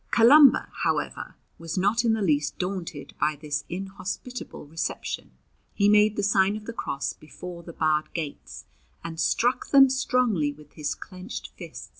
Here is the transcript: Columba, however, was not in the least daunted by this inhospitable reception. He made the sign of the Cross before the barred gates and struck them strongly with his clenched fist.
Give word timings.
Columba, 0.09 0.69
however, 0.77 1.35
was 1.59 1.77
not 1.77 2.03
in 2.03 2.13
the 2.13 2.23
least 2.23 2.57
daunted 2.57 3.13
by 3.19 3.35
this 3.35 3.65
inhospitable 3.69 4.65
reception. 4.65 5.29
He 5.75 5.87
made 5.87 6.15
the 6.15 6.23
sign 6.23 6.55
of 6.55 6.65
the 6.65 6.73
Cross 6.73 7.13
before 7.13 7.61
the 7.61 7.71
barred 7.71 8.11
gates 8.15 8.65
and 9.03 9.19
struck 9.19 9.67
them 9.69 9.91
strongly 9.91 10.51
with 10.51 10.71
his 10.73 10.95
clenched 10.95 11.49
fist. 11.49 11.89